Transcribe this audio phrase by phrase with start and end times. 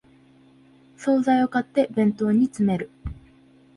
[0.97, 2.89] 総菜を買って弁当に詰める